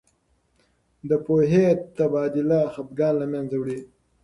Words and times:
د 1.09 1.11
پوهې 1.25 1.65
تبادله 1.97 2.59
خفګان 2.73 3.13
له 3.21 3.25
منځه 3.33 3.55
وړي. 3.59 3.79